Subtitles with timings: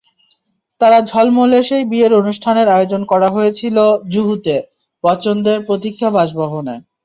[0.81, 3.77] তারা ঝলমলে সেই বিয়ের অনুষ্ঠানের আয়োজন করা হয়েছিল
[4.13, 4.55] জুহুতে,
[5.03, 6.75] বচ্চনদের প্রতীক্ষা বাসভবনে।